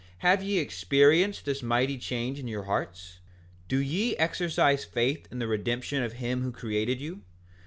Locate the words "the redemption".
5.37-6.01